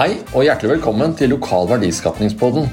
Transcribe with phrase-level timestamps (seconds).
[0.00, 2.70] Hei og hjertelig velkommen til Lokal verdiskapningspodden.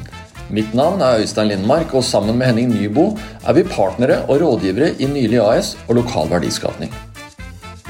[0.55, 3.09] Mitt navn er Øystein Lindmark, og sammen med Henning Nybo
[3.43, 6.95] er vi partnere og rådgivere i Nylig AS og Lokal verdiskapning.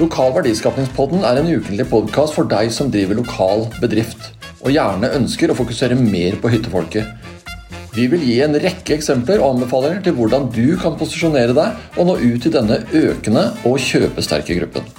[0.02, 5.54] Lokal verdiskapningspodden er en ukentlig podkast for deg som driver lokal bedrift, og gjerne ønsker
[5.54, 7.06] å fokusere mer på hyttefolket.
[7.94, 12.10] Vi vil gi en rekke eksempler og anbefalinger til hvordan du kan posisjonere deg og
[12.10, 14.96] nå ut til denne økende og kjøpesterke gruppen.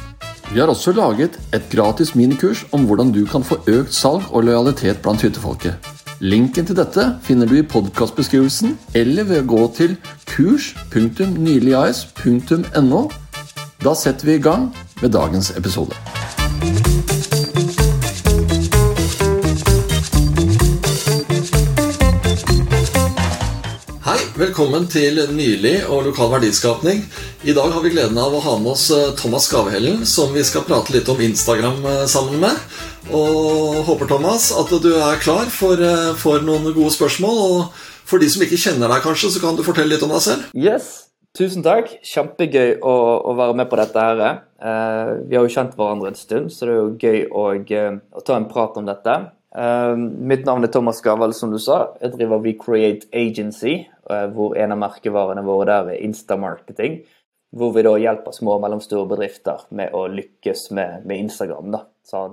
[0.49, 4.43] Vi har også laget et gratis minikurs om hvordan du kan få økt salg og
[4.43, 5.73] lojalitet blant hyttefolket.
[6.19, 13.01] Linken til dette finner du i podkastbeskrivelsen eller ved å gå til kurs.nyligas.no.
[13.85, 15.93] Da setter vi i gang med dagens episode.
[24.09, 27.05] Hei, velkommen til Nylig og lokal verdiskapning.
[27.43, 30.41] I dag har vi gleden av å ha med oss eh, Thomas Skavehellen, som vi
[30.43, 32.63] skal prate litt om Instagram eh, sammen med.
[33.15, 37.37] Og håper, Thomas, at du er klar for, eh, for noen gode spørsmål.
[37.45, 40.25] Og for de som ikke kjenner deg, kanskje, så kan du fortelle litt om deg
[40.25, 40.49] selv?
[40.51, 40.89] Yes,
[41.39, 41.87] tusen takk.
[42.09, 42.95] Kjempegøy å,
[43.31, 44.41] å være med på dette her.
[45.29, 47.45] Vi har jo kjent hverandre en stund, så det er jo gøy å,
[48.19, 49.15] å ta en prat om dette.
[50.27, 51.85] Mitt navn er Thomas Gavel, som du sa.
[52.03, 53.85] Jeg driver We Create Agency,
[54.35, 56.99] hvor en av merkevarene våre der er Instamarketing.
[57.55, 61.71] Hvor vi da hjelper små og mellomstore bedrifter med å lykkes med, med Instagram.
[61.73, 61.83] da.
[62.05, 62.27] Så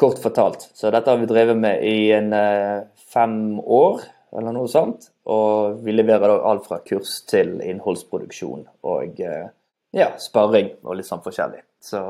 [0.00, 0.70] kort fortalt.
[0.74, 5.10] Så dette har vi drevet med i en uh, fem år, eller noe sånt.
[5.30, 9.48] Og vi leverer da alt fra kurs til innholdsproduksjon og uh,
[9.96, 11.62] ja, sparring og litt sånn forskjellig.
[11.84, 12.00] Så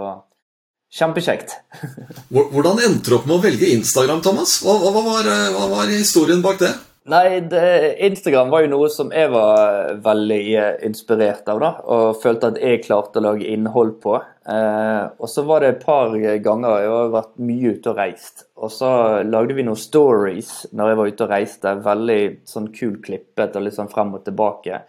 [0.91, 1.57] kjempekjekt.
[2.35, 4.61] Hvordan endte du opp med å velge Instagram, Thomas?
[4.65, 6.73] Hva, hva, var, eh, hva var historien bak det?
[7.09, 11.61] Nei, det, Instagram var jo noe som jeg var veldig eh, inspirert av.
[11.63, 14.19] da, Og følte at jeg klarte å lage innhold på.
[14.45, 18.45] Eh, og så var det et par ganger jeg har vært mye ute og reist.
[18.61, 18.91] Og så
[19.25, 21.75] lagde vi noen stories når jeg var ute og reiste.
[21.89, 22.21] Veldig
[22.53, 24.83] sånn kul klippet og litt sånn frem og tilbake.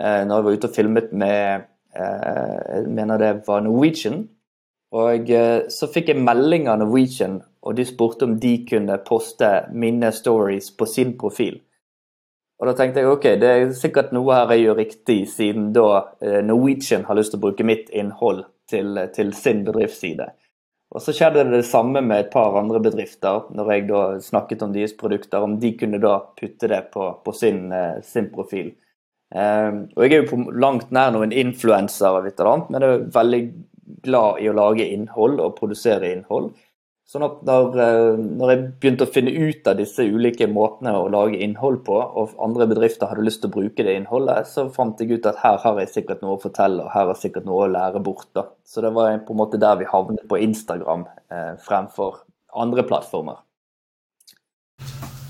[0.00, 4.24] Eh, når jeg var ute og filmet med eh, Jeg mener det var Norwegian.
[4.98, 9.50] Og eh, så fikk jeg melding av Norwegian og de spurte om de kunne poste
[9.72, 11.60] mine stories på sin profil.
[12.62, 15.86] Og da tenkte jeg ok, det er sikkert noe her jeg gjør riktig, siden da
[16.22, 20.28] eh, Norwegian har lyst til å bruke mitt innhold til, til sin bedriftsside.
[20.92, 24.62] Og så skjedde det det samme med et par andre bedrifter, når jeg da snakket
[24.66, 28.74] om deres produkter, om de kunne da putte det på, på sin, eh, sin, profil.
[29.32, 32.18] Um, og jeg er jo på langt nær noen influenser,
[32.68, 33.40] men jeg er veldig
[34.04, 36.50] glad i å lage innhold og produsere innhold.
[37.12, 41.42] Sånn at eh, når, jeg begynte å finne ut av disse ulike måtene å lage
[41.44, 45.18] innhold på, og andre bedrifter hadde lyst til å bruke det innholdet, så fant jeg
[45.18, 47.66] ut at her har jeg sikkert noe å fortelle, og her har jeg sikkert noe
[47.66, 48.30] å lære bort.
[48.32, 48.46] da.
[48.64, 52.22] Så det var på en måte der vi havnet på Instagram eh, fremfor
[52.64, 53.42] andre plattformer.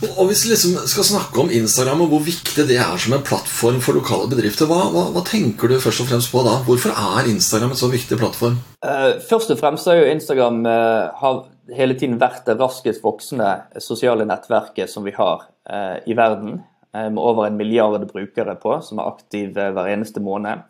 [0.03, 3.23] Og Hvis vi liksom skal snakke om Instagram og hvor viktig det er som en
[3.27, 6.57] plattform for lokale bedrifter, hva, hva, hva tenker du først og fremst på da?
[6.67, 8.59] Hvorfor er Instagram en så viktig plattform?
[8.83, 11.45] Uh, først og fremst er jo Instagram uh, har
[11.77, 16.61] hele tiden vært det raskest voksende sosiale nettverket som vi har uh, i verden.
[16.93, 20.61] med over en milliard brukere på, som er aktive hver eneste måned.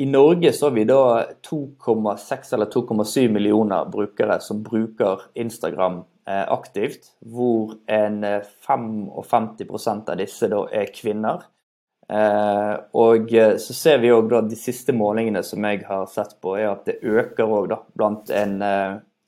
[0.00, 6.52] I Norge så har vi da 2,6 eller 2,7 millioner brukere som bruker Instagram Eh,
[6.52, 8.22] aktivt, hvor en
[8.66, 11.42] 55 eh, av disse da er kvinner.
[12.08, 16.70] Eh, og så ser vi òg de siste målingene som jeg har sett på, er
[16.70, 18.56] at det øker òg blant en,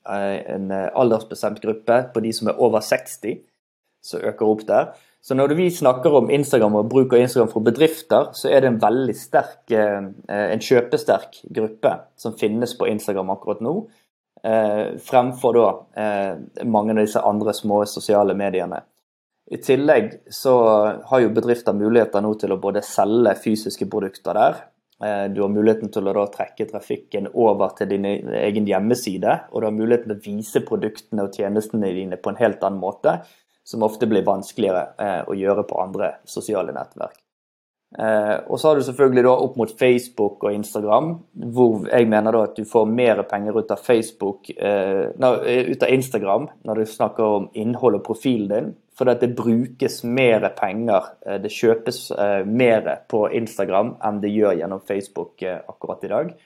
[0.07, 3.41] en aldersbestemt gruppe på de som er over 60,
[4.05, 4.89] som øker opp der.
[5.21, 8.81] Så når vi snakker om Instagram og bruker Instagram for bedrifter, så er det en
[8.81, 13.75] veldig sterk, en kjøpesterk gruppe som finnes på Instagram akkurat nå.
[14.43, 18.83] Eh, fremfor da eh, mange av disse andre små sosiale mediene.
[19.51, 20.53] I tillegg så
[21.09, 24.59] har jo bedrifter muligheter nå til å både selge fysiske produkter der.
[25.03, 29.39] Eh, du har muligheten til å trekke trafikken over til din egen hjemmeside.
[29.51, 32.81] Og du har muligheten til å vise produktene og tjenestene dine på en helt annen
[32.81, 33.19] måte,
[33.67, 37.19] som ofte blir vanskeligere å gjøre på andre sosiale nettverk.
[37.95, 41.13] Eh, og så har du selvfølgelig opp mot Facebook og Instagram,
[41.55, 46.49] hvor jeg mener at du får mer penger ut av Facebook, eh, ut av Instagram
[46.67, 48.75] når du snakker om innhold og profilen din.
[48.97, 54.33] Fordi at det brukes mer penger, eh, det kjøpes eh, mer på Instagram enn det
[54.33, 56.37] gjør gjennom Facebook eh, akkurat i dag.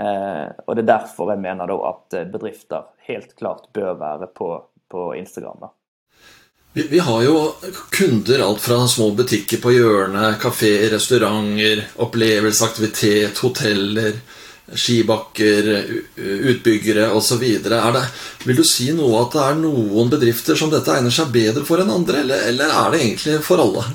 [0.00, 4.46] Og det er derfor jeg mener at bedrifter helt klart bør være på,
[4.88, 5.58] på Instagram.
[5.66, 5.68] da.
[6.72, 7.34] Vi, har jo
[7.90, 14.22] kunder alt fra små butikker på hjørnet, kafeer, restauranter, opplevelseaktivitet, hoteller,
[14.78, 15.70] skibakker,
[16.52, 17.44] utbyggere osv.
[18.46, 21.82] Vil du si noe at det er noen bedrifter som dette egner seg bedre for
[21.82, 23.86] enn andre, eller, eller er det egentlig for alle?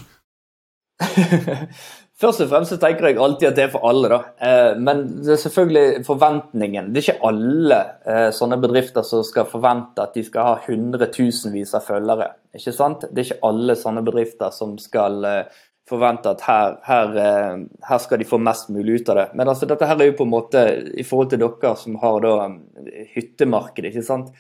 [2.15, 4.19] Først og fremst så tenker jeg alltid at det er for alle, da.
[4.39, 6.93] Eh, men det er selvfølgelig forventningen.
[6.93, 11.75] Det er ikke alle eh, sånne bedrifter som skal forvente at de skal ha hundretusenvis
[11.75, 12.29] av følgere.
[12.55, 13.03] Ikke sant?
[13.09, 17.11] Det er ikke alle sånne bedrifter som skal eh, forvente at her, her,
[17.85, 19.25] her, skal de få mest mulig ut av det.
[19.37, 20.65] Men altså, dette her er jo på en måte
[20.97, 22.35] i forhold til dere som har da
[23.13, 23.91] hyttemarkedet.
[23.93, 24.33] ikke sant?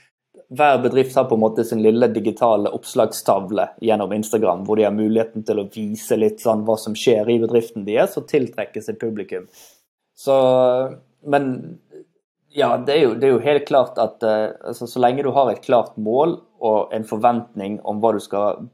[0.49, 4.93] hver bedrift har på en måte sin lille digitale oppslagstavle gjennom Instagram, hvor de har
[4.93, 8.99] muligheten til å vise litt sånn hva som skjer i bedriften deres, og tiltrekke seg
[9.01, 9.47] publikum.
[10.15, 10.35] Så,
[11.25, 11.49] men
[12.55, 15.51] ja, det er, jo, det er jo helt klart at altså, så lenge du har
[15.51, 18.67] et klart mål og en forventning om hva du skal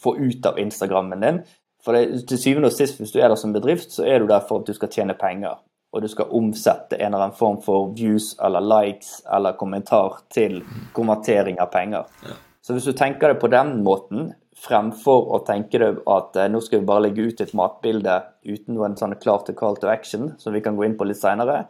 [0.00, 1.42] få ut av Instagrammen din
[1.88, 4.28] For det, til syvende og sist, hvis du er der som bedrift, så er du
[4.28, 5.56] der for at du skal tjene penger
[5.92, 10.60] og du skal omsette en eller annen form for views eller likes eller kommentar til
[10.96, 12.04] konvertering av penger.
[12.26, 12.36] Ja.
[12.60, 16.60] Så hvis du tenker det på den måten, fremfor å tenke deg at eh, nå
[16.60, 20.32] skal vi bare legge ut et matbilde uten noen sånn klar til call to action,
[20.42, 21.62] som vi kan gå inn på litt seinere,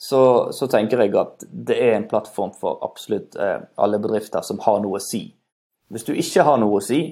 [0.00, 4.58] så, så, tenker jeg at det er en plattform for absolutt eh, alle bedrifter som
[4.64, 5.26] har noe å si.
[5.92, 7.02] Hvis du ikke har noe å si,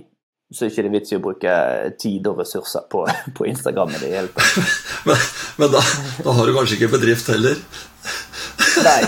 [0.48, 1.54] så er det ikke vits i å bruke
[2.00, 3.02] tid og ressurser på,
[3.36, 4.78] på Instagram i det hele tatt.
[5.08, 5.26] men,
[5.60, 5.82] men da,
[6.24, 7.60] da, har du kanskje ikke bedrift heller?
[8.84, 9.00] Nei,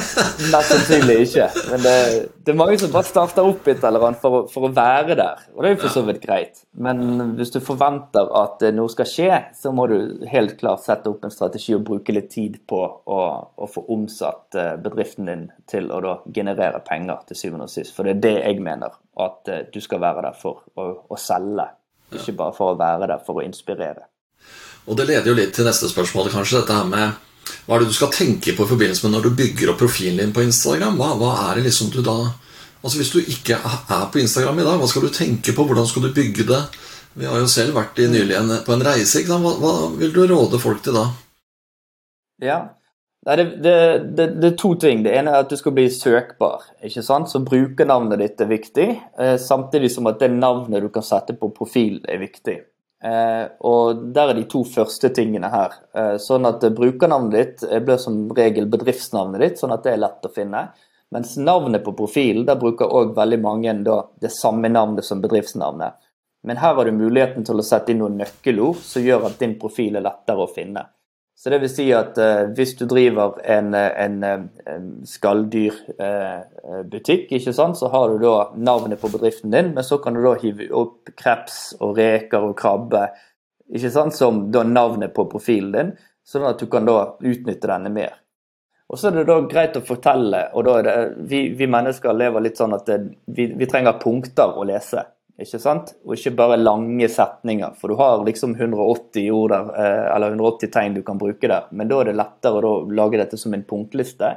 [0.52, 1.46] mest sannsynlig ikke.
[1.70, 1.94] Men det,
[2.40, 5.44] det, er mange som bare starter opp et eller annet for, for, å være der.
[5.55, 6.62] Og det er jo for så vidt greit.
[6.87, 11.25] Men hvis du forventer at noe skal skje, så må du helt klart sette opp
[11.26, 13.20] en strategi og bruke litt tid på å,
[13.55, 17.94] å få omsatt eh, bedriften din til å da generere penger til syvende og sist.
[17.96, 18.96] For det er det jeg mener
[19.26, 21.70] at eh, du skal være der for å, å selge.
[22.11, 24.08] Ikke bare for å være der for å inspirere.
[24.90, 26.62] Og det leder jo litt til neste spørsmål, kanskje.
[26.62, 27.26] Dette her med
[27.66, 30.20] hva er det du skal tenke på i forbindelse med når du bygger opp profilen
[30.20, 30.96] din på Instagram?
[30.98, 32.19] Hva, hva er det liksom du da
[32.81, 35.66] Altså Hvis du ikke er på Instagram i dag, hva skal du tenke på?
[35.69, 36.60] Hvordan skal du bygge det?
[37.12, 39.20] Vi har jo selv vært i nylig en, på en reise.
[39.28, 41.02] Hva, hva, vil du råde folk til da?
[42.40, 42.56] Ja,
[43.26, 43.75] det, det,
[44.16, 45.02] det, det, er to ting.
[45.04, 46.64] Det ene er at du skal bli søkbar.
[46.81, 47.28] ikke sant?
[47.28, 51.52] Så brukernavnet ditt er viktig, eh, samtidig som at det navnet du kan sette på
[51.56, 52.56] profil, er viktig.
[53.05, 55.76] Eh, og Der er de to første tingene her.
[55.94, 60.29] Eh, sånn at Brukernavnet ditt blir som regel bedriftsnavnet ditt, sånn at det er lett
[60.29, 60.69] å finne.
[61.11, 65.97] Mens navnet på profilen, der bruker òg veldig mange da, det samme navnet som bedriftsnavnet.
[66.47, 69.58] Men her har du muligheten til å sette inn noen nøkkelord som gjør at din
[69.61, 70.87] profil er lettere å finne.
[71.40, 77.88] Så det vil si at uh, hvis du driver en, en, en skalldyrbutikk, uh, så
[77.94, 81.81] har du da navnet på bedriften din, men så kan du da hive opp kreps
[81.81, 83.08] og reker og krabbe
[84.12, 85.96] som da navnet på profilen din,
[86.28, 88.20] sånn at du kan da utnytte denne mer.
[88.90, 90.96] Og så er det da greit å fortelle, og da er det,
[91.31, 92.98] vi, vi mennesker lever litt sånn at det,
[93.32, 95.06] vi, vi trenger punkter å lese
[95.40, 95.94] ikke sant?
[96.04, 97.75] Og ikke bare lange setninger.
[97.81, 101.69] For du har liksom 180 ord der, eh, eller 180 tegn du kan bruke der.
[101.70, 104.37] Men da er det lettere å lage dette som en punktliste.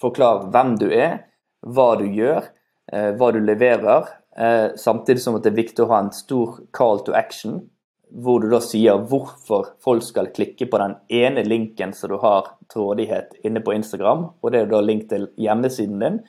[0.00, 1.24] Forklar hvem du er,
[1.66, 2.44] hva du gjør,
[2.92, 4.08] eh, hva du leverer.
[4.36, 7.68] Eh, samtidig som at det er viktig å ha en stor call to action,
[8.12, 12.52] hvor du da sier hvorfor folk skal klikke på den ene linken som du har
[12.70, 16.20] til rådighet inne på Instagram, og det er da link til hjemmesiden din,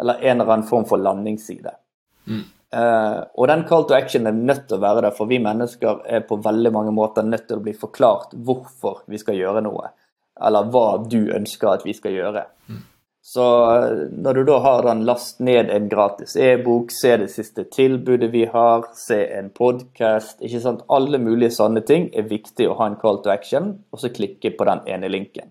[0.00, 1.70] eller en eller annen form for landingsside.
[2.26, 2.48] Mm.
[2.70, 6.04] Uh, og den call to action er nødt til å være der, for vi mennesker
[6.06, 9.90] er på veldig mange måter nødt til å bli forklart hvorfor vi skal gjøre noe,
[10.38, 12.44] eller hva du ønsker at vi skal gjøre.
[12.70, 12.84] Mm.
[13.26, 17.66] Så uh, når du da har den last ned en gratis e-bok, se det siste
[17.74, 22.78] tilbudet vi har, se en podkast, ikke sant, alle mulige sånne ting er viktig å
[22.78, 25.50] ha en call to action, og så klikke på den ene linken.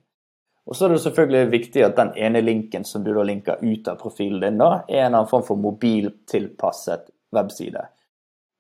[0.70, 3.88] Og så er det selvfølgelig viktig at den ene linken som du da linker ut
[3.90, 7.88] av profilen din, da, er en annen form for mobiltilpasset webside.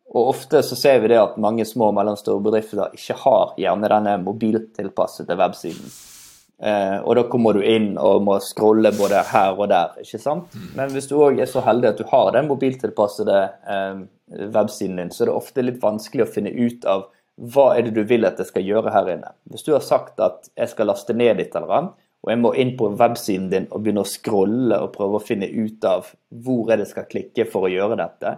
[0.09, 3.91] Og ofte så ser vi det at mange små og mellomstore bedrifter ikke har gjerne
[3.93, 5.91] denne mobiltilpassede websiden.
[6.59, 10.49] Eh, og da kommer du inn og må scrolle både her og der, ikke sant.
[10.49, 10.65] Mm.
[10.81, 13.37] Men hvis du òg er så heldig at du har den mobiltilpassede
[13.69, 14.01] eh,
[14.57, 17.05] websiden din, så er det ofte litt vanskelig å finne ut av
[17.39, 19.31] hva er det du vil at jeg skal gjøre her inne?
[19.47, 22.51] Hvis du har sagt at jeg skal laste ned litt eller annet, og jeg må
[22.59, 26.09] inn på websiden din og begynne å scrolle og prøve å finne ut av
[26.43, 28.33] hvor det skal klikke for å gjøre dette,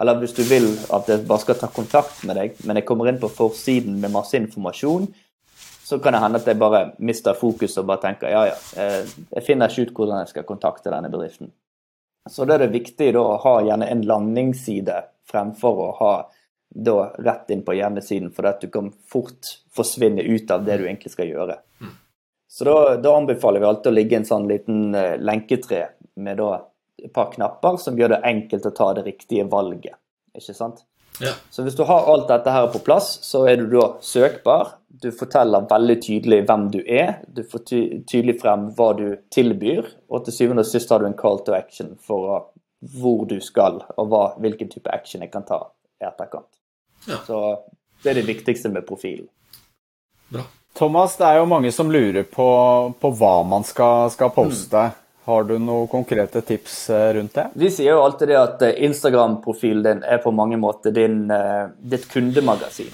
[0.00, 3.08] eller hvis du vil at jeg bare skal ta kontakt med deg, men jeg kommer
[3.08, 5.06] inn på forsiden med masse informasjon,
[5.86, 9.12] så kan det hende at jeg bare mister fokus og bare tenker ja, ja, eh,
[9.36, 11.52] jeg finner ikke ut hvordan jeg skal kontakte denne bedriften.
[12.28, 14.98] Så da er det viktig da, å ha gjerne en landingsside
[15.30, 16.12] fremfor å ha
[16.84, 20.86] da rett inn på hjemmesiden, for at du kan fort forsvinne ut av det du
[20.86, 21.58] egentlig skal gjøre.
[21.80, 21.94] Mm.
[22.48, 25.86] Så da, da, anbefaler vi alltid å ligge en sånn liten uh, lenketre
[26.20, 26.50] med da
[27.02, 29.98] et par knapper som gjør det enkelt å ta det riktige valget.
[30.36, 30.84] Ikke sant?
[31.20, 31.32] Ja.
[31.50, 34.76] Så hvis du har alt dette her på plass, så er du da søkbar.
[34.88, 37.22] Du forteller veldig tydelig hvem du er.
[37.28, 39.88] Du får ty tydelig frem hva du tilbyr.
[40.12, 42.50] Og til syvende og sist har du en call to action for
[43.00, 45.62] hvor du skal, og hva, hvilken type action jeg kan ta
[46.00, 46.48] i etterkant.
[47.06, 47.22] Ja.
[47.26, 47.40] Så
[48.02, 49.26] det er det viktigste med profilen.
[50.28, 50.44] Bra.
[50.76, 52.46] Thomas, det er jo mange som lurer på,
[53.00, 54.88] på hva man skal, skal poste.
[54.90, 55.02] Mm.
[55.26, 57.48] Har du noen konkrete tips eh, rundt det?
[57.58, 61.64] Vi sier jo alltid det at eh, Instagram-profilen din er på mange måter din, eh,
[61.80, 62.92] ditt kundemagasin.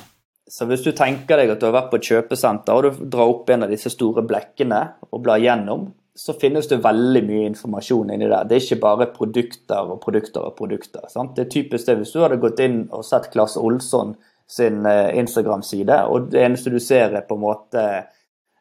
[0.48, 3.34] Så hvis du tenker deg at du har vært på et kjøpesenter og du drar
[3.34, 8.12] opp en av disse store blekkene og blar gjennom, så finnes det veldig mye informasjon
[8.12, 8.44] inni der.
[8.48, 11.06] Det er ikke bare produkter og produkter og produkter.
[11.08, 11.34] Sant?
[11.36, 14.12] Det er typisk det hvis du hadde gått inn og sett Klasse Olsson
[14.52, 17.84] sin Instagram-side, og det eneste du ser er på en måte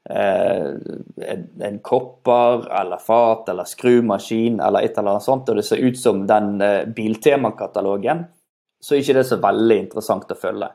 [0.09, 0.67] Eh,
[1.27, 5.83] en, en kopper eller fat eller skrumaskin eller et eller annet sånt, og det ser
[5.85, 8.23] ut som den eh, Biltema-katalogen,
[8.81, 10.71] så er ikke det så veldig interessant å følge.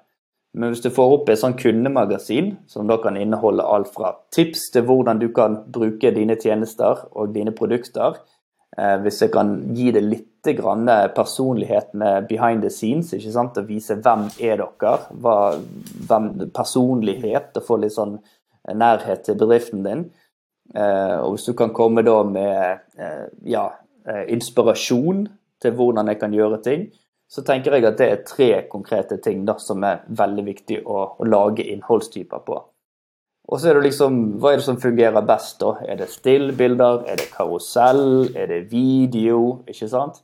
[0.56, 4.70] Men hvis du får opp et sånn kundemagasin, som da kan inneholde alt fra tips
[4.72, 8.16] til hvordan du kan bruke dine tjenester og dine produkter,
[8.78, 13.56] eh, hvis jeg kan gi det litt personlighet med behind the scenes, ikke sant?
[13.58, 15.36] og vise hvem er dere, hva,
[16.06, 18.20] hvem, personlighet, og få litt sånn
[18.74, 20.04] nærhet til bedriften din.
[20.74, 23.68] Eh, og hvis du kan komme da med eh, ja,
[24.06, 25.26] eh, inspirasjon
[25.62, 26.88] til hvordan jeg kan gjøre ting,
[27.28, 31.02] så tenker jeg at det er tre konkrete ting da, som er veldig viktig å,
[31.18, 32.60] å lage innholdstyper på.
[33.46, 35.76] Og så er det liksom Hva er det som fungerer best, da?
[35.86, 37.04] Er det stillbilder?
[37.06, 38.32] Er det karusell?
[38.34, 39.60] Er det video?
[39.70, 40.22] Ikke sant?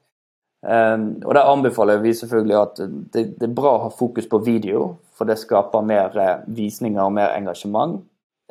[0.63, 4.39] Um, og der anbefaler vi selvfølgelig at det, det, er bra å ha fokus på
[4.47, 6.15] video, for det skaper mer
[6.47, 7.99] visninger og mer engasjement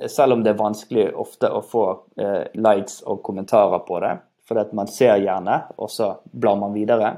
[0.07, 1.85] selv om det er vanskelig ofte å få
[2.17, 4.15] eh, lights og kommentarer på det.
[4.47, 7.13] For man ser gjerne, og så blar man videre.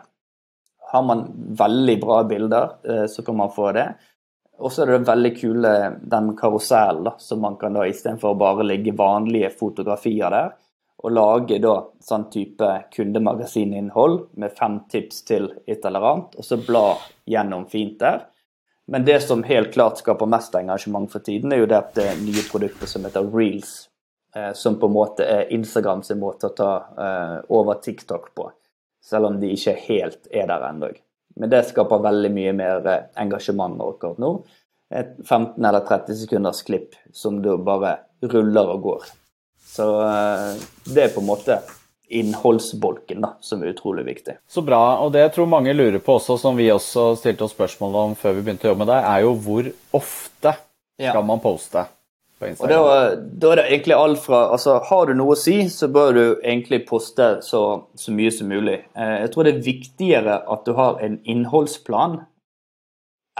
[0.93, 1.23] Har man
[1.57, 3.87] veldig bra bilder, eh, så kan man få det.
[4.61, 5.71] Og så er det veldig kule
[6.13, 10.51] den karusellen, som man kan da istedenfor bare ligge vanlige fotografier der,
[11.03, 16.59] og lage da sånn type kundemagasininnhold med fem tips til et eller annet, og så
[16.61, 16.85] bla
[17.27, 18.21] gjennom fint der.
[18.87, 22.09] Men det som helt klart skaper mest engasjement for tiden, er jo det at det
[22.21, 23.89] nye produkter som heter Reels.
[24.35, 28.47] Eh, som på en måte er Instagram sin måte å ta eh, over TikTok på.
[29.03, 30.93] Selv om de ikke helt er der ennå.
[31.35, 34.35] Men det skaper veldig mye mer eh, engasjement akkurat nå.
[34.93, 39.07] Et 15 eller 30 sekunders klipp som du bare ruller og går.
[39.73, 39.87] Så
[40.85, 41.57] det er på en måte
[42.13, 44.35] innholdsbolken, da, som er utrolig viktig.
[44.47, 44.99] Så bra.
[45.01, 48.15] Og det jeg tror mange lurer på også, som vi også stilte oss spørsmål om
[48.19, 51.25] før vi begynte å jobbe med deg, er jo hvor ofte skal ja.
[51.25, 51.87] man poste?
[52.51, 52.79] Og da,
[53.15, 56.23] da, er det egentlig alt fra altså Har du noe å si, så bør du
[56.41, 57.63] egentlig poste så,
[57.95, 58.79] så mye som mulig.
[58.97, 62.21] Eh, jeg tror det er viktigere at du har en innholdsplan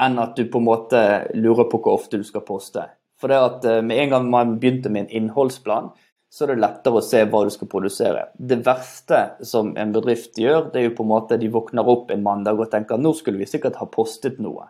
[0.02, 1.02] enn at du på en måte
[1.38, 2.88] lurer på hvor ofte du skal poste.
[3.22, 5.92] For det at eh, med en gang man begynte med en innholdsplan,
[6.34, 8.24] så er det lettere å se hva du skal produsere.
[8.34, 12.10] Det verste som en bedrift gjør, det er jo på en måte de våkner opp
[12.12, 14.66] en mandag og tenker nå skulle vi sikkert ha postet noe.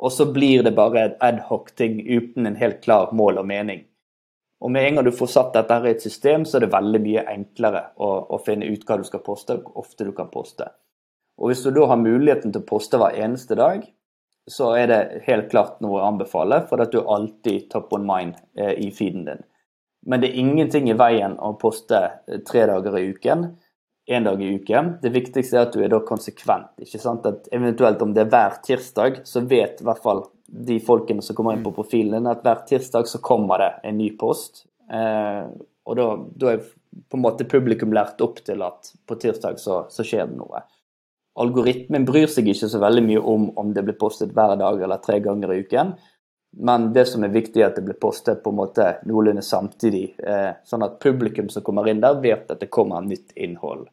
[0.00, 3.84] Og så blir det bare en adhoc-ting uten en helt klar mål og mening.
[4.60, 6.74] Og med en gang du får satt dette her i et system, så er det
[6.74, 10.12] veldig mye enklere å, å finne ut hva du skal poste, og hvor ofte du
[10.16, 10.68] kan poste.
[11.40, 13.86] Og hvis du da har muligheten til å poste hver eneste dag,
[14.50, 18.36] så er det helt klart noe å anbefale, for at du alltid top on mind
[18.58, 19.42] eh, i feeden din.
[20.08, 23.50] Men det er ingenting i veien å poste eh, tre dager i uken,
[24.10, 24.94] én dag i uken.
[25.02, 26.72] Det viktigste er at du er da konsekvent.
[26.82, 27.26] ikke sant?
[27.26, 31.36] At Eventuelt om det er hver tirsdag, så vet i hvert fall de folkene som
[31.38, 34.64] kommer inn på profilen din, at hver tirsdag så kommer det en ny post.
[34.90, 35.44] Eh,
[35.86, 36.08] og da,
[36.42, 36.66] da, er
[37.06, 40.64] på en måte publikum lært opp til at på tirsdag så, så skjer det noe.
[41.40, 44.98] Algoritmen bryr seg ikke så veldig mye om om det blir postet hver dag eller
[45.04, 45.94] tre ganger i uken.
[46.58, 50.16] Men det som er viktig, er at det blir postet på en måte noenlunde samtidig.
[50.18, 53.86] Eh, sånn at publikum som kommer inn der, vet at det kommer nytt innhold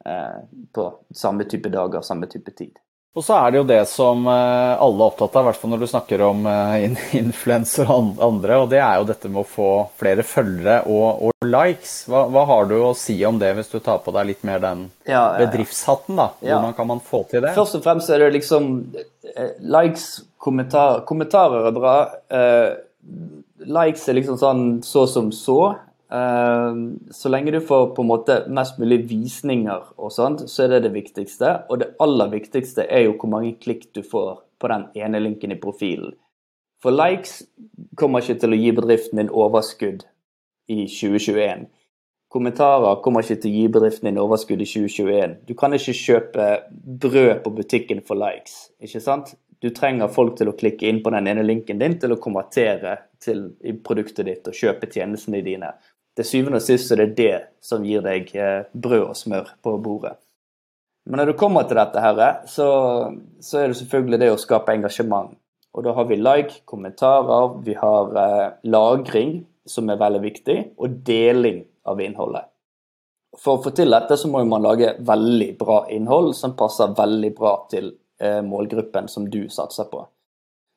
[0.00, 2.78] på samme type dager, samme type tid.
[3.10, 5.72] Og så er det jo det som eh, alle er opptatt av, i hvert fall
[5.72, 6.84] når du snakker om eh,
[7.18, 11.48] influenser og andre, og det er jo dette med å få flere følgere og, og
[11.48, 12.04] likes.
[12.06, 14.62] Hva, hva, har du å si om det, hvis du tar på deg litt mer
[14.62, 16.22] den ja, bedriftshatten?
[16.22, 16.28] da?
[16.38, 17.56] Hvordan kan man få til det?
[17.58, 18.70] Først og fremst er det liksom
[19.34, 20.06] eh, likes,
[20.40, 21.96] kommentar, Kommentarer er bra.
[23.66, 25.58] Likes er liksom sånn så som så.
[26.12, 30.74] Ehm, så lenge du får på en måte mest mulig visninger og sånt, så er
[30.74, 31.52] det det viktigste.
[31.70, 35.54] Og det aller viktigste er jo hvor mange klikk du får på den ene linken
[35.54, 36.16] i profilen.
[36.82, 37.42] For likes
[38.00, 40.06] kommer ikke til å gi bedriften din overskudd
[40.72, 41.68] i 2021.
[42.30, 45.36] Kommentarer kommer ikke til å gi bedriften din overskudd i 2021.
[45.46, 46.48] Du kan ikke kjøpe
[47.04, 49.34] brød på butikken for likes, ikke sant?
[49.60, 52.94] Du trenger folk til å klikke inn på den ene linken din til å konvertere
[53.20, 53.50] til
[53.84, 55.74] produktet ditt og kjøpe tjenestene dine.
[56.18, 59.76] Til syvende og sist er det det som gir deg eh, brød og smør på
[59.82, 60.16] bordet.
[61.06, 62.66] Men når det kommer til dette, her, så,
[63.40, 65.32] så er det selvfølgelig det å skape engasjement.
[65.74, 71.00] Og da har vi like, kommentarer, vi har eh, lagring, som er veldig viktig, og
[71.06, 72.50] deling av innholdet.
[73.38, 77.30] For å få til dette så må man lage veldig bra innhold som passer veldig
[77.36, 80.02] bra til eh, målgruppen som du satser på.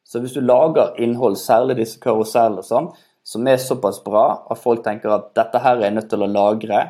[0.05, 2.91] Så hvis du lager innhold, særlig disse karusellene sånn,
[3.23, 6.83] som er såpass bra at folk tenker at dette her er nødt til å lagre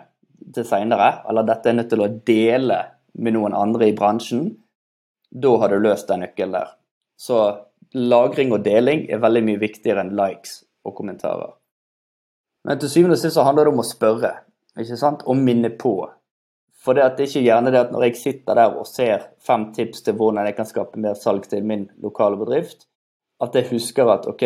[0.54, 2.80] til seinere, eller dette er nødt til å dele
[3.14, 4.48] med noen andre i bransjen,
[5.30, 6.74] da har du løst den nøkkelen der.
[7.18, 7.40] Så
[7.94, 11.54] lagring og deling er veldig mye viktigere enn likes og kommentarer.
[12.68, 14.34] Men til syvende og sist så handler det om å spørre,
[14.80, 15.24] ikke sant?
[15.30, 15.96] og minne på.
[16.84, 20.04] For det, er ikke gjerne det at når jeg sitter der og ser fem tips
[20.04, 22.88] til hvordan jeg kan skape mer salg til min lokale bedrift,
[23.44, 24.44] at jeg husker at OK,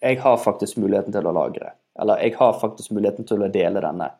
[0.00, 1.74] jeg har faktisk muligheten til å lagre.
[1.98, 4.12] Eller jeg har faktisk muligheten til å dele denne.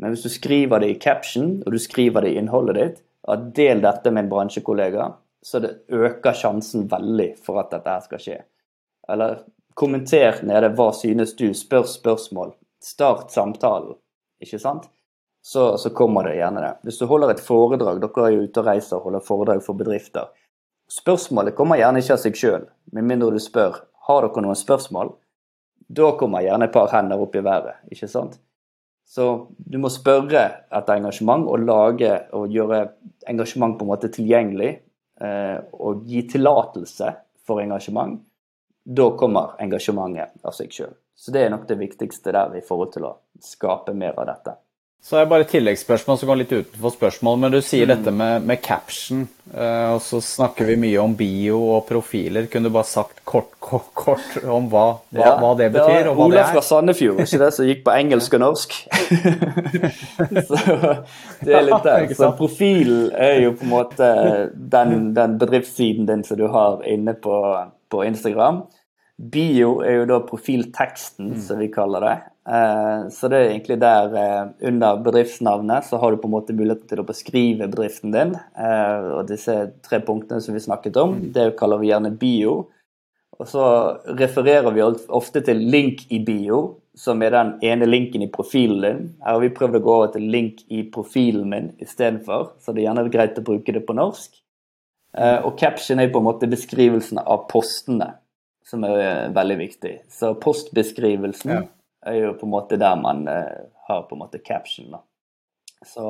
[0.00, 3.50] Men hvis du skriver det i caption, og du skriver det i innholdet ditt, at
[3.54, 5.10] del dette med en bransjekollega,
[5.44, 8.38] så det øker sjansen veldig for at dette her skal skje.
[9.12, 9.42] Eller
[9.78, 12.54] kommenter nede hva synes du, spør spørsmål.
[12.82, 13.94] Start samtalen,
[14.42, 14.88] ikke sant?
[15.44, 16.72] Så, så, kommer det gjerne det.
[16.84, 19.78] Hvis du holder et foredrag, dere er jo ute og reiser og holder foredrag for
[19.78, 20.28] bedrifter.
[20.90, 25.12] Spørsmålet kommer gjerne ikke av seg sjøl, med mindre du spør har dere noen spørsmål.
[25.90, 28.38] Da kommer gjerne et par hender opp i været, ikke sant?
[29.10, 29.24] Så
[29.58, 32.84] du må spørre etter engasjement og lage og gjøre
[33.30, 34.76] engasjement på en måte tilgjengelig.
[35.20, 37.10] Eh, og gi tillatelse
[37.44, 38.20] for engasjement.
[38.86, 40.94] Da kommer engasjementet av seg sjøl.
[41.12, 44.54] Så det er nok det viktigste der i forhold til å skape mer av dette.
[45.00, 47.90] Så er det bare et tilleggsspørsmål som går litt utenfor spørsmål, men du sier mm.
[47.90, 49.22] dette med, med caption,
[49.54, 52.50] uh, og så snakker vi mye om bio og profiler.
[52.52, 56.02] Kunne du bare sagt kort, kort, kort om hva, hva, ja, hva det betyr?
[56.04, 58.76] Det var Ola fra Sandefjord, ikke det, som gikk på engelsk og norsk.
[60.50, 60.60] så
[61.48, 61.96] det er litt det.
[62.20, 64.10] Så profil er jo på en måte
[64.52, 67.40] den, den bedriftssiden din som du har inne på,
[67.88, 68.66] på Instagram.
[69.32, 71.40] Bio er jo da profilteksten, mm.
[71.48, 72.18] som vi kaller det.
[72.50, 76.56] Eh, så det er egentlig der eh, under bedriftsnavnet så har du på en måte
[76.56, 78.34] muligheten til å beskrive bedriften din.
[78.34, 79.54] Eh, og disse
[79.86, 81.30] tre punktene som vi snakket om, mm.
[81.36, 82.56] det kaller vi gjerne bio.
[83.38, 83.64] Og så
[84.18, 89.02] refererer vi ofte til link i bio, som er den ene linken i profilen din.
[89.22, 92.82] Her har vi prøvd å gå over til link i profilen min istedenfor, så det
[92.82, 94.34] er gjerne greit å bruke det på norsk.
[95.46, 98.12] Og caption er på en måte beskrivelsen av postene
[98.68, 99.94] som er veldig viktig.
[100.12, 101.62] Så postbeskrivelsen ja.
[102.06, 104.90] Er jo på en måte der man uh, har på en måte caption.
[104.94, 105.02] da.
[105.86, 106.06] Så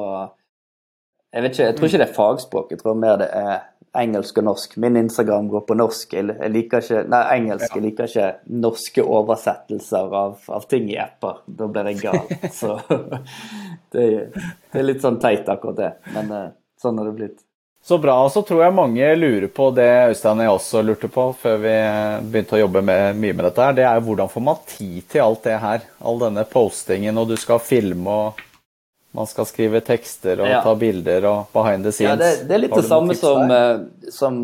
[1.31, 3.59] jeg vet ikke, jeg tror ikke det er fagspråk, jeg tror mer det er
[4.00, 4.76] engelsk og norsk.
[4.83, 6.14] Min Instagram går på norsk.
[6.14, 7.74] Jeg liker ikke, nei, engelsk.
[7.74, 11.42] Jeg liker ikke norske oversettelser av, av ting i apper.
[11.46, 12.31] Da blir jeg gal.
[12.61, 12.76] Så
[13.94, 15.92] det, det, er litt sånn teit, akkurat det.
[16.14, 16.44] Men uh,
[16.81, 17.38] sånn har det blitt.
[17.83, 18.19] Så bra.
[18.25, 21.57] Og så tror jeg mange lurer på det Øystein og jeg også lurte på før
[21.62, 21.73] vi
[22.29, 23.64] begynte å jobbe med, mye med dette.
[23.64, 25.88] her, Det er hvordan får man tid til alt det her?
[26.05, 28.47] All denne postingen, og du skal filme og
[29.12, 30.61] man skal skrive tekster og ja.
[30.62, 32.12] ta bilder og behind the scenes.
[32.12, 34.37] Ja, det, det er litt det samme som, uh, som,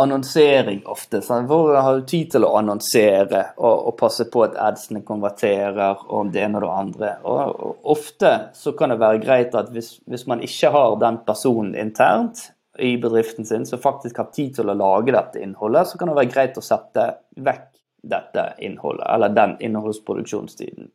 [0.00, 1.20] annonsering ofte.
[1.20, 1.44] Sant?
[1.50, 6.32] Hvor har du tid til å annonsere og, og, passe på at adsene konverterer og
[6.32, 7.12] det ene og det andre.
[7.28, 11.20] Og, og ofte så kan det være greit at hvis, hvis man ikke har den
[11.28, 12.46] personen internt,
[12.78, 16.18] i bedriften sin som faktisk har tid til å lage dette innholdet, så kan det
[16.18, 17.06] være greit å sette
[17.36, 17.70] vekk
[18.04, 20.90] dette innholdet, eller den innholdsproduksjonstiden.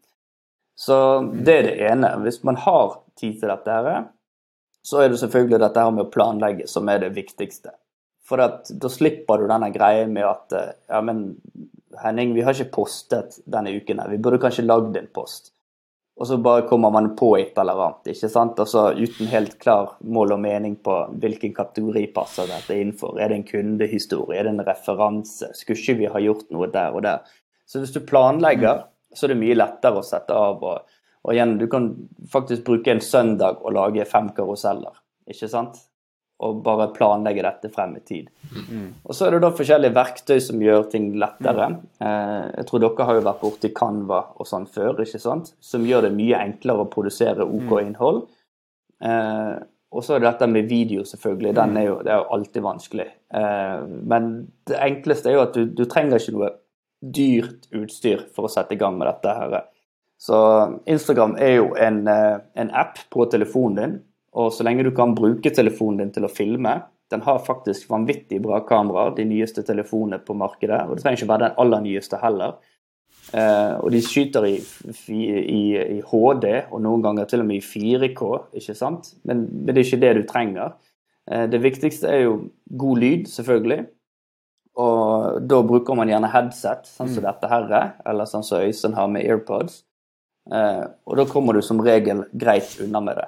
[0.80, 0.98] Så
[1.34, 2.12] det er det ene.
[2.24, 4.04] Hvis man har tid til dette, her,
[4.86, 7.74] så er det selvfølgelig dette her med å planlegge som er det viktigste.
[8.30, 11.32] For at, da slipper du denne greien med at ja, men
[12.00, 14.00] Henning, vi har ikke postet denne uken.
[14.00, 15.52] her, Vi burde kanskje lagd en post
[16.20, 18.10] og så bare kommer man på et eller annet.
[18.12, 18.60] ikke sant?
[18.60, 23.16] Altså Uten helt klar mål og mening på hvilken kategori passer dette innenfor.
[23.20, 25.54] Er det en kundehistorie, er det en referanse?
[25.56, 27.24] Skulle ikke vi ha gjort noe der og der?
[27.64, 28.84] Så hvis du planlegger,
[29.16, 30.60] så er det mye lettere å sette av.
[30.60, 31.94] Og, og igjen, du kan
[32.34, 35.00] faktisk bruke en søndag og lage fem karuseller.
[35.30, 35.80] ikke sant?
[36.40, 38.30] Og bare planlegge dette frem i tid.
[38.70, 38.86] Mm.
[39.04, 41.68] Og Så er det da forskjellige verktøy som gjør ting lettere.
[42.00, 45.52] Eh, jeg tror dere har jo vært borti Canva og sånn før, ikke sant?
[45.60, 47.82] som gjør det mye enklere å produsere OK mm.
[47.84, 48.24] innhold.
[49.04, 49.58] Eh,
[49.90, 51.56] og så er det dette med video, selvfølgelig.
[51.58, 53.08] Den er jo, det er jo alltid vanskelig.
[53.34, 54.32] Eh, men
[54.70, 56.52] det enkleste er jo at du, du trenger ikke noe
[57.00, 59.34] dyrt utstyr for å sette i gang med dette.
[59.34, 59.66] her.
[60.20, 60.38] Så
[60.86, 63.98] Instagram er jo en, eh, en, app på telefonen din,
[64.40, 68.38] og så lenge du kan bruke telefonen din til å filme Den har faktisk vanvittig
[68.44, 70.84] bra kamera, de nyeste telefonene på markedet.
[70.86, 72.60] Og det trenger ikke være den aller nyeste heller.
[73.34, 74.60] Eh, og de skyter i,
[75.10, 75.24] i,
[75.80, 78.30] i, HD, og noen ganger til og med i 4K,
[78.62, 79.10] ikke sant?
[79.26, 80.78] Men, men det er ikke det du trenger.
[81.30, 82.36] Eh, det viktigste er jo
[82.78, 83.84] god lyd, selvfølgelig.
[84.80, 87.28] Og da bruker man gjerne headset, sånn som mm.
[87.28, 89.82] dette her, eller sånn som Øystein har med AirPods.
[90.54, 93.28] Eh, og da kommer du som regel greit unna med det.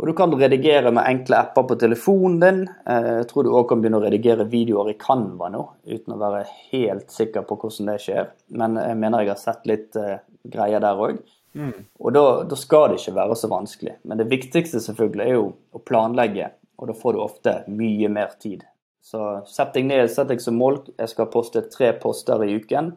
[0.00, 2.62] Og du kan redigere med enkle apper på telefonen din.
[2.90, 6.18] Eh, jeg tror du òg kan begynne å redigere videoer i Canva nå, uten å
[6.18, 8.32] være helt sikker på hvordan det skjer.
[8.58, 10.18] Men jeg mener jeg har sett litt uh,
[10.50, 11.22] greier der òg.
[11.54, 11.86] Mm.
[12.02, 13.96] Og da, da, skal det ikke være så vanskelig.
[14.02, 18.34] Men det viktigste selvfølgelig er jo å planlegge, og da får du ofte mye mer
[18.42, 18.66] tid.
[19.04, 20.80] Så sett deg ned, sett deg som mål.
[20.98, 22.94] Jeg skal poste tre poster i uken.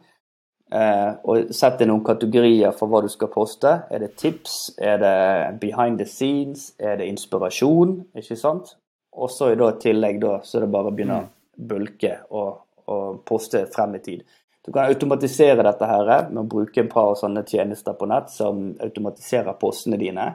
[0.68, 3.70] Eh, og sett deg noen kategorier for hva du skal poste.
[3.88, 4.74] Er det tips?
[4.76, 6.72] Er det behind the scenes?
[6.78, 8.02] Er det inspirasjon?
[8.18, 8.74] Ikke sant?
[9.18, 11.28] Og så i tillegg da, så er det bare å begynne å
[11.70, 14.26] bulke og, og, poste frem i tid.
[14.62, 18.68] Du kan automatisere dette her med å bruke et par sånne tjenester på nett som
[18.84, 20.28] automatiserer postene dine.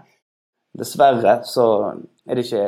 [0.74, 1.68] Dessverre så
[2.26, 2.66] er det ikke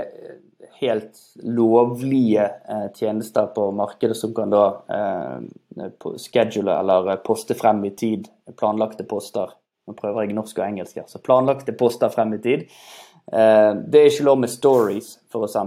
[0.80, 5.90] helt lovlige eh, tjenester på markedet som kan da eh,
[6.22, 8.28] schedule eller poste frem i tid
[8.60, 9.54] planlagte poster.
[9.86, 11.08] Nå prøver jeg norsk og engelsk her.
[11.10, 12.66] Så planlagte poster frem i tid.
[13.32, 15.58] Eh, det er ikke lov med stories, f.eks.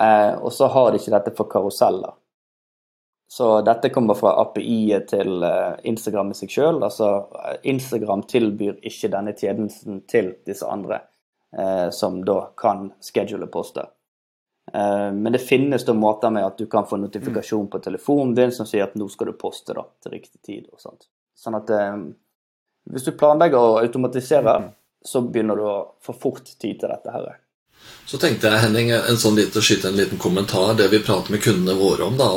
[0.00, 2.16] Eh, og så har de ikke dette for karuseller.
[3.28, 6.80] Så dette kommer fra API-et til eh, Instagram i seg sjøl.
[6.86, 7.10] Altså,
[7.66, 11.00] Instagram tilbyr ikke denne tjenesten til disse andre,
[11.56, 13.90] eh, som da kan schedule poster.
[14.74, 18.52] Eh, men det finnes da måter med at du kan få notifikasjon på telefonen din
[18.52, 20.66] som sier at nå skal du poste da, til riktig tid.
[20.72, 21.08] og sånt.
[21.38, 21.98] Sånn at eh,
[22.92, 24.70] hvis du planlegger å automatisere, mm.
[25.06, 27.36] så begynner du å få fort tid til dette her.
[28.06, 30.74] Så tenkte jeg, Henning, en sånn lite, skyte en liten kommentar.
[30.78, 32.16] Det vi prater med kundene våre om.
[32.18, 32.30] da,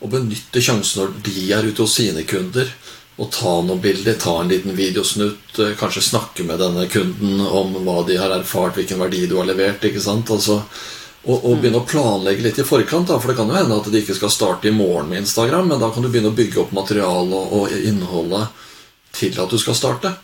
[0.00, 2.68] Å benytte sjansen når de er ute hos sine kunder.
[3.20, 7.74] Og ta noen bilder, ta en liten videosnutt, eh, kanskje snakke med denne kunden om
[7.84, 9.84] hva de har erfart, hvilken verdi du har levert.
[9.84, 10.62] ikke sant, altså
[11.26, 13.10] og, og, begynne å planlegge litt i forkant.
[13.10, 15.68] Da, for det kan jo hende at de ikke skal starte i morgen med Instagram,
[15.68, 18.66] men da kan du begynne å bygge opp materialet og, og innholdet
[19.16, 20.14] til at du skal starte.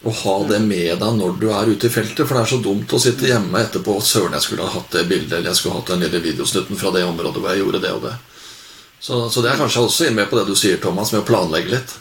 [0.00, 2.60] Og ha det med deg når du er ute i feltet, for det er så
[2.64, 5.60] dumt å sitte hjemme etterpå og søren, jeg skulle ha hatt det bildet, eller jeg
[5.60, 8.14] skulle hatt den lille videosnutten fra det området hvor jeg gjorde det og det.
[9.00, 11.76] Så, så det er kanskje også med på det du sier, Thomas, med å planlegge
[11.76, 11.94] litt.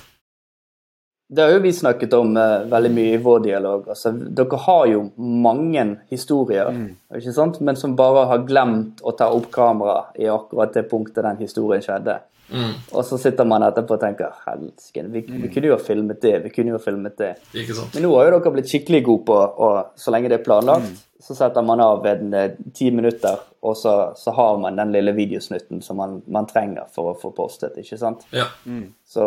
[1.29, 3.83] Det har jo vi snakket om uh, veldig mye i vår dialog.
[3.93, 6.87] Altså, dere har jo mange historier, mm.
[7.19, 7.59] ikke sant?
[7.61, 11.85] men som bare har glemt å ta opp kamera i akkurat det punktet den historien
[11.85, 12.17] skjedde.
[12.49, 12.71] Mm.
[12.91, 15.41] Og så sitter man etterpå og tenker helsike, vi, mm.
[15.43, 17.35] vi, kunne jo ha filmet det, vi kunne jo ha filmet det.
[17.53, 20.89] Men nå har jo dere blitt skikkelig gode på, og så lenge det er planlagt,
[20.89, 24.91] mm så setter man av en eh, ti minutter, og så, så, har man den
[24.91, 27.75] lille videosnutten som man, man, trenger for å få postet.
[27.77, 28.23] ikke sant?
[28.31, 28.45] Ja.
[28.63, 28.93] Mm.
[29.03, 29.25] Så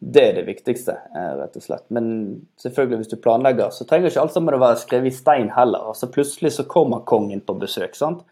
[0.00, 1.84] det er det viktigste, eh, rett og slett.
[1.92, 2.06] Men
[2.62, 5.90] selvfølgelig, hvis du planlegger, så trenger ikke alt sammen å være skrevet i stein heller.
[5.92, 7.92] Altså Plutselig så kommer kongen på besøk.
[7.98, 8.24] sant?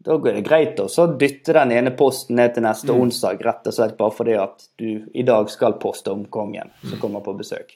[0.00, 3.00] Da går det greit å dytte den ene posten ned til neste mm.
[3.04, 6.96] onsdag, rett og slett bare fordi at du i dag skal poste om kongen som
[6.96, 7.00] mm.
[7.02, 7.74] kommer på besøk.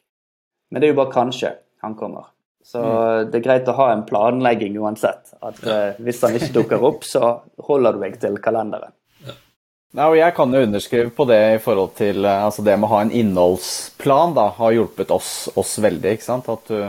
[0.73, 1.53] Men det er jo bare kanskje
[1.85, 2.31] han kommer.
[2.65, 3.29] Så mm.
[3.29, 5.35] det er greit å ha en planlegging uansett.
[5.45, 5.77] At ja.
[5.93, 7.37] uh, hvis han ikke dukker opp, så
[7.69, 8.97] holder du deg til kalenderen.
[9.27, 9.37] Ja.
[9.95, 12.89] Ja, og jeg kan jo underskrive på det i forhold til eh, altså det med
[12.89, 14.33] å ha en innholdsplan.
[14.35, 16.17] da, Har hjulpet oss, oss veldig.
[16.17, 16.49] ikke sant?
[16.51, 16.81] At du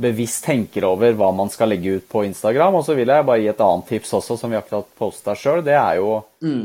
[0.00, 2.78] bevisst tenker over hva man skal legge ut på Instagram.
[2.80, 5.62] Og så vil jeg bare gi et annet tips også, som vi akkurat posta sjøl.
[5.66, 6.64] Det er jo mm.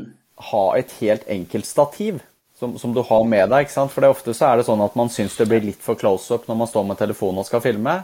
[0.51, 2.23] ha et helt enkelt stativ
[2.59, 3.65] som, som, du har med deg.
[3.65, 3.91] ikke sant?
[3.91, 6.33] For det ofte så er det sånn at man syns det blir litt for close
[6.33, 7.99] up når man står med telefonen og skal filme.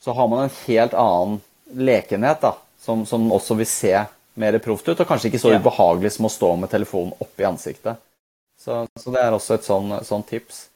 [0.00, 3.94] Så har man en helt annen lekenhet da, som, som også vil se
[4.40, 8.00] mer proft ut, og kanskje ikke så ubehagelig som å stå med telefonen oppi ansiktet.
[8.60, 10.66] Så, så, det er også et sånn, sånn, tips.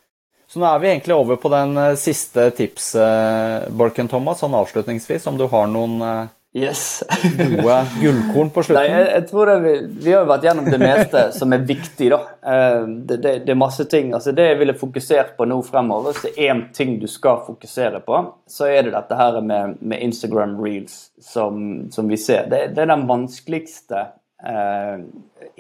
[0.55, 5.27] Så nå er vi egentlig over på den uh, siste tipsbolken, uh, Thomas, sånn avslutningsvis.
[5.27, 7.03] Om du har noen uh, Yes.
[7.39, 8.85] Gode gullkorn på slutten?
[8.85, 9.73] Nei, jeg, jeg tror vi,
[10.05, 12.11] vi, har vært gjennom det meste som er viktig.
[12.13, 12.21] da.
[12.47, 14.13] Eh, det, det, det, er masse ting.
[14.15, 17.43] altså Det jeg ville fokusert på nå fremover, hvis det er én ting du skal
[17.49, 22.47] fokusere på, så er det dette her med, med Instagram reels som, som, vi ser.
[22.47, 24.07] Det, det er den vanskeligste
[24.47, 25.03] eh,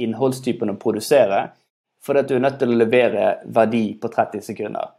[0.06, 1.48] innholdstypen å produsere.
[2.04, 4.92] Fordi at du er nødt til å levere verdi på 30 sekunder.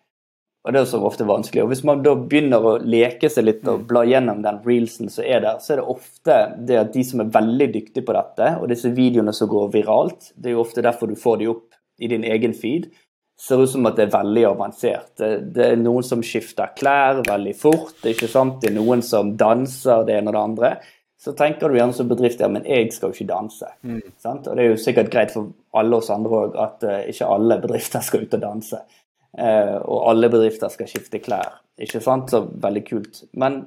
[0.65, 1.61] Og det er så ofte vanskelig.
[1.61, 3.87] Og Hvis man da begynner å leke seg litt og mm.
[3.89, 7.21] bla gjennom den reelsen som er der, så er det ofte det at de som
[7.21, 10.85] er veldig dyktige på dette, og disse videoene som går viralt, det er jo ofte
[10.85, 12.89] derfor du får de opp i din egen feed,
[13.37, 15.11] ser ut som at det er veldig avansert.
[15.19, 17.99] Det, det, er noen som skifter klær veldig fort.
[18.07, 18.57] ikke sant?
[18.63, 20.71] Det er noen som danser det ene og det andre.
[21.21, 23.69] Så tenker du gjerne som bedrift ja, men jeg skal jo ikke danse.
[23.87, 24.01] Mm.
[24.25, 27.57] Og det er jo sikkert greit for alle oss andre òg at uh, ikke alle
[27.63, 28.81] bedrifter skal ut og danse.
[29.35, 31.57] Uh, og alle bedrifter skal skifte klær.
[31.81, 32.31] Ikke sant?
[32.31, 33.23] Så veldig kult.
[33.39, 33.63] Men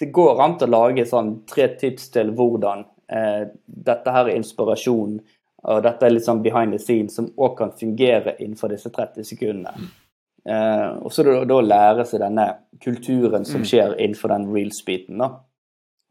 [0.00, 5.20] det går an å lage sånn tre tips til hvordan uh, dette her er inspirasjon
[5.66, 9.26] og dette er litt sånn behind the scene, som òg kan fungere innenfor disse 30
[9.26, 9.72] sekundene.
[9.74, 11.00] Mm.
[11.02, 12.44] Og så da, da lære seg denne
[12.78, 13.66] kulturen som mm.
[13.66, 15.18] skjer innenfor den reels-biten.
[15.18, 15.32] da.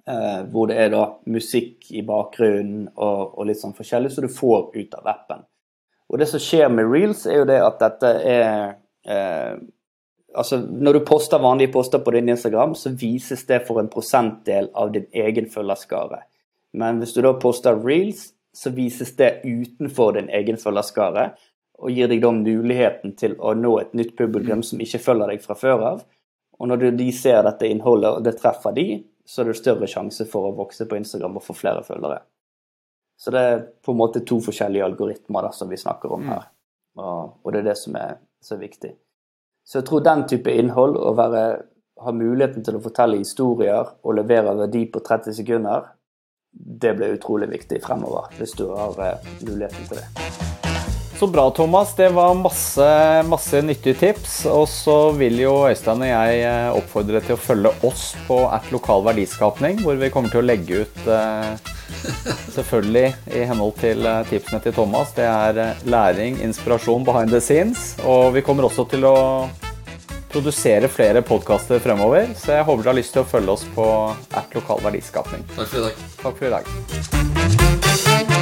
[0.07, 4.29] Eh, hvor det er da musikk i bakgrunnen og, og, litt sånn forskjellig så du
[4.29, 5.39] får ut av appen.
[6.13, 8.51] Og det som skjer med reels, er jo det at dette er
[9.07, 9.55] eh,
[10.35, 14.65] Altså, når du poster vanlige poster på din Instagram, så vises det for en prosentdel
[14.75, 16.17] av din egen følgerskare.
[16.75, 21.29] Men hvis du da poster reels, så vises det utenfor din egen følgerskare,
[21.79, 25.47] og gir deg da muligheten til å nå et nytt publikum som ikke følger deg
[25.47, 26.03] fra før av.
[26.59, 30.27] Og når de ser dette innholdet, og det treffer de, så er det større sjanse
[30.29, 32.19] for å vokse på Instagram og få flere følgere.
[33.17, 36.33] Så det er på en måte to forskjellige algoritmer da, som vi snakker om mm.
[36.33, 36.49] her.
[36.99, 38.91] Og, og det er det som er så viktig.
[39.65, 41.45] Så jeg tror den type innhold, å være,
[42.05, 45.89] ha muligheten til å fortelle historier og levere verdi på 30 sekunder,
[46.55, 50.64] det blir utrolig viktig fremover, hvis du har eh, muligheten til det.
[51.19, 51.95] Så bra, Thomas.
[51.95, 52.87] Det var masse,
[53.23, 54.45] masse nyttige tips.
[54.51, 58.67] Og så vil jo Øystein og jeg eh, oppfordre til å følge oss på at
[58.75, 61.71] lokal verdiskapning, hvor vi kommer til å legge ut eh,
[62.55, 65.13] Selvfølgelig i henhold til tipsene til Thomas.
[65.15, 67.93] Det er læring, inspirasjon behind the scenes.
[68.03, 69.15] Og vi kommer også til å
[70.35, 72.33] produsere flere podkaster fremover.
[72.35, 73.87] Så jeg håper du har lyst til å følge oss på
[74.35, 75.47] at lokal verdiskapning.
[75.55, 76.07] Takk for i dag.
[76.23, 78.34] Takk for i dag.